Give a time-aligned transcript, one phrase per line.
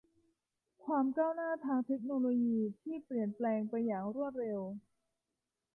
[0.83, 4.61] ความก้าวหน้าทางเทคโนโลยีที่เปลี่ยนแปลงไปอย่างรวดเร็ว